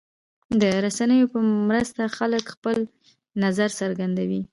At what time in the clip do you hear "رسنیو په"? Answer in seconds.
0.85-1.39